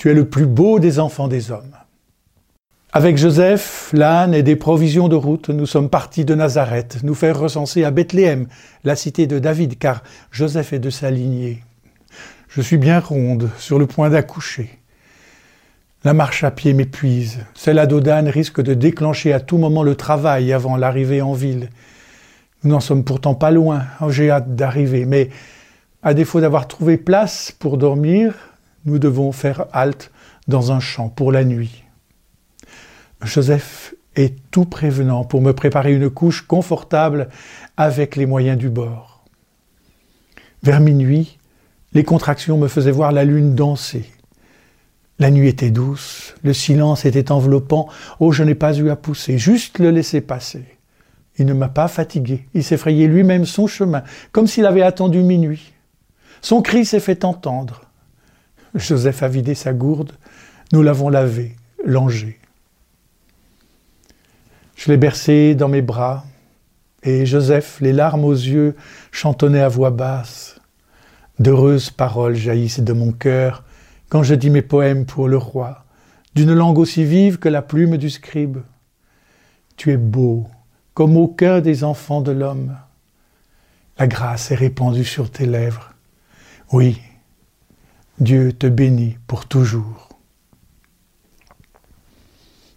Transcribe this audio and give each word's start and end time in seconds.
Tu 0.00 0.08
es 0.08 0.14
le 0.14 0.24
plus 0.24 0.46
beau 0.46 0.78
des 0.78 0.98
enfants 0.98 1.28
des 1.28 1.50
hommes. 1.50 1.76
Avec 2.90 3.18
Joseph, 3.18 3.90
l'âne 3.92 4.32
et 4.32 4.42
des 4.42 4.56
provisions 4.56 5.08
de 5.08 5.14
route, 5.14 5.50
nous 5.50 5.66
sommes 5.66 5.90
partis 5.90 6.24
de 6.24 6.34
Nazareth, 6.34 7.00
nous 7.02 7.14
faire 7.14 7.38
recenser 7.38 7.84
à 7.84 7.90
Bethléem, 7.90 8.46
la 8.82 8.96
cité 8.96 9.26
de 9.26 9.38
David, 9.38 9.76
car 9.78 10.02
Joseph 10.30 10.72
est 10.72 10.78
de 10.78 10.88
sa 10.88 11.10
lignée. 11.10 11.62
Je 12.48 12.62
suis 12.62 12.78
bien 12.78 12.98
ronde, 12.98 13.50
sur 13.58 13.78
le 13.78 13.86
point 13.86 14.08
d'accoucher. 14.08 14.70
La 16.02 16.14
marche 16.14 16.44
à 16.44 16.50
pied 16.50 16.72
m'épuise. 16.72 17.40
Celle 17.54 17.78
à 17.78 17.84
Dodane 17.84 18.28
risque 18.28 18.62
de 18.62 18.72
déclencher 18.72 19.34
à 19.34 19.40
tout 19.40 19.58
moment 19.58 19.82
le 19.82 19.96
travail 19.96 20.54
avant 20.54 20.78
l'arrivée 20.78 21.20
en 21.20 21.34
ville. 21.34 21.68
Nous 22.64 22.70
n'en 22.70 22.80
sommes 22.80 23.04
pourtant 23.04 23.34
pas 23.34 23.50
loin. 23.50 23.82
Oh, 24.00 24.08
j'ai 24.08 24.30
hâte 24.30 24.56
d'arriver, 24.56 25.04
mais 25.04 25.28
à 26.02 26.14
défaut 26.14 26.40
d'avoir 26.40 26.68
trouvé 26.68 26.96
place 26.96 27.52
pour 27.52 27.76
dormir, 27.76 28.49
nous 28.84 28.98
devons 28.98 29.32
faire 29.32 29.66
halte 29.72 30.10
dans 30.48 30.72
un 30.72 30.80
champ 30.80 31.08
pour 31.08 31.32
la 31.32 31.44
nuit. 31.44 31.84
Joseph 33.22 33.94
est 34.16 34.36
tout 34.50 34.64
prévenant 34.64 35.24
pour 35.24 35.40
me 35.40 35.52
préparer 35.52 35.94
une 35.94 36.10
couche 36.10 36.42
confortable 36.42 37.28
avec 37.76 38.16
les 38.16 38.26
moyens 38.26 38.58
du 38.58 38.68
bord. 38.68 39.24
Vers 40.62 40.80
minuit, 40.80 41.38
les 41.92 42.04
contractions 42.04 42.58
me 42.58 42.68
faisaient 42.68 42.90
voir 42.90 43.12
la 43.12 43.24
lune 43.24 43.54
danser. 43.54 44.10
La 45.18 45.30
nuit 45.30 45.48
était 45.48 45.70
douce, 45.70 46.34
le 46.42 46.54
silence 46.54 47.04
était 47.04 47.30
enveloppant. 47.30 47.88
Oh, 48.20 48.32
je 48.32 48.42
n'ai 48.42 48.54
pas 48.54 48.76
eu 48.76 48.90
à 48.90 48.96
pousser, 48.96 49.38
juste 49.38 49.78
le 49.78 49.90
laisser 49.90 50.20
passer. 50.20 50.64
Il 51.38 51.46
ne 51.46 51.52
m'a 51.52 51.68
pas 51.68 51.88
fatigué, 51.88 52.46
il 52.54 52.64
s'effrayait 52.64 53.06
lui-même 53.06 53.44
son 53.44 53.66
chemin, 53.66 54.02
comme 54.32 54.46
s'il 54.46 54.66
avait 54.66 54.82
attendu 54.82 55.22
minuit. 55.22 55.72
Son 56.40 56.62
cri 56.62 56.84
s'est 56.84 57.00
fait 57.00 57.24
entendre. 57.24 57.82
Joseph 58.74 59.22
a 59.22 59.28
vidé 59.28 59.54
sa 59.54 59.72
gourde, 59.72 60.12
nous 60.72 60.82
l'avons 60.82 61.08
lavé, 61.08 61.56
langé. 61.84 62.38
Je 64.76 64.90
l'ai 64.90 64.96
bercé 64.96 65.54
dans 65.54 65.68
mes 65.68 65.82
bras, 65.82 66.24
et 67.02 67.26
Joseph, 67.26 67.78
les 67.80 67.92
larmes 67.92 68.24
aux 68.24 68.32
yeux, 68.32 68.76
chantonnait 69.10 69.62
à 69.62 69.68
voix 69.68 69.90
basse. 69.90 70.60
D'heureuses 71.38 71.90
paroles 71.90 72.36
jaillissent 72.36 72.80
de 72.80 72.92
mon 72.92 73.12
cœur 73.12 73.64
quand 74.08 74.22
je 74.22 74.34
dis 74.34 74.50
mes 74.50 74.62
poèmes 74.62 75.06
pour 75.06 75.28
le 75.28 75.36
roi, 75.36 75.84
d'une 76.34 76.52
langue 76.52 76.78
aussi 76.78 77.04
vive 77.04 77.38
que 77.38 77.48
la 77.48 77.62
plume 77.62 77.96
du 77.96 78.10
scribe. 78.10 78.58
Tu 79.76 79.92
es 79.92 79.96
beau, 79.96 80.46
comme 80.94 81.16
aucun 81.16 81.60
des 81.60 81.84
enfants 81.84 82.20
de 82.20 82.32
l'homme. 82.32 82.76
La 83.98 84.06
grâce 84.06 84.50
est 84.50 84.56
répandue 84.56 85.04
sur 85.04 85.30
tes 85.30 85.46
lèvres. 85.46 85.92
Oui, 86.72 87.00
Dieu 88.20 88.52
te 88.52 88.66
bénit 88.66 89.16
pour 89.26 89.46
toujours. 89.46 90.10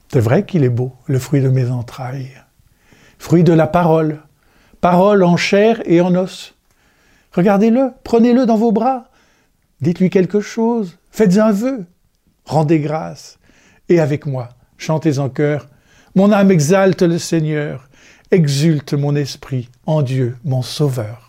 C'est 0.08 0.22
vrai 0.22 0.46
qu'il 0.46 0.64
est 0.64 0.70
beau, 0.70 0.94
le 1.06 1.20
fruit 1.20 1.42
de 1.42 1.50
mes 1.50 1.70
entrailles. 1.70 2.32
Fruit 3.20 3.44
de 3.44 3.52
la 3.52 3.68
parole. 3.68 4.22
Parole 4.80 5.22
en 5.22 5.36
chair 5.36 5.82
et 5.86 6.00
en 6.00 6.16
os. 6.16 6.56
Regardez-le, 7.34 7.92
prenez-le 8.06 8.46
dans 8.46 8.56
vos 8.56 8.72
bras. 8.72 9.10
Dites-lui 9.82 10.10
quelque 10.10 10.40
chose. 10.40 10.98
Faites 11.12 11.38
un 11.38 11.52
vœu. 11.52 11.88
Rendez 12.46 12.80
grâce. 12.80 13.38
Et 13.90 14.00
avec 14.00 14.26
moi, 14.26 14.48
chantez 14.78 15.20
en 15.20 15.30
chœur. 15.30 15.68
Mon 16.16 16.32
âme 16.32 16.52
exalte 16.52 17.02
le 17.02 17.18
Seigneur. 17.18 17.90
Exulte 18.32 18.94
mon 18.94 19.14
esprit 19.14 19.70
en 19.86 20.04
Dieu, 20.04 20.38
mon 20.46 20.62
Sauveur. 20.62 21.23